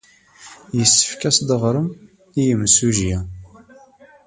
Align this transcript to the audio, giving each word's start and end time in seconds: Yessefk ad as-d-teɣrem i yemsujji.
Yessefk 0.77 1.21
ad 1.23 1.27
as-d-teɣrem 1.35 1.87
i 2.41 2.41
yemsujji. 2.47 3.15